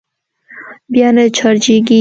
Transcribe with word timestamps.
بيا 0.91 1.07
نه 1.15 1.23
چارجېږي. 1.37 1.77